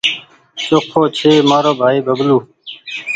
چوکو 0.65 1.01
ڇي 1.17 1.31
مآرو 1.49 1.71
ڀآئي 1.79 1.99
ببلو 2.05 2.37